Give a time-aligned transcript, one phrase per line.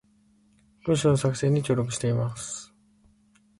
[0.87, 2.73] 文章の作成に協力しています